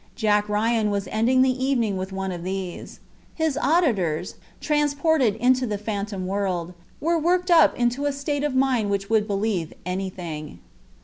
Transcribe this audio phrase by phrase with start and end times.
[0.15, 3.01] Jack Ryan was ending the evening with one of these.
[3.35, 8.89] His auditors, transported into the phantom world, were worked up into a state of mind
[8.89, 10.57] which would believe anything.